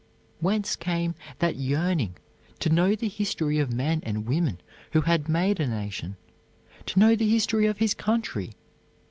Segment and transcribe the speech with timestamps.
[0.39, 2.15] Whence came that yearning
[2.57, 4.59] to know the history of men and women
[4.93, 6.15] who had made a nation;
[6.87, 8.55] to know the history of his country?